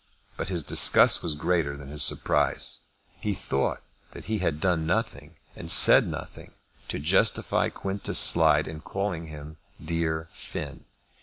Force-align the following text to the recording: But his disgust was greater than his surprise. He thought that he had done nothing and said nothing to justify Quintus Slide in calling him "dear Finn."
But 0.35 0.47
his 0.47 0.63
disgust 0.63 1.21
was 1.21 1.35
greater 1.35 1.77
than 1.77 1.89
his 1.89 2.01
surprise. 2.01 2.79
He 3.19 3.35
thought 3.35 3.83
that 4.13 4.25
he 4.25 4.39
had 4.39 4.59
done 4.59 4.87
nothing 4.87 5.35
and 5.55 5.71
said 5.71 6.07
nothing 6.07 6.53
to 6.87 6.97
justify 6.97 7.69
Quintus 7.69 8.17
Slide 8.17 8.67
in 8.67 8.79
calling 8.81 9.27
him 9.27 9.57
"dear 9.79 10.27
Finn." 10.33 10.85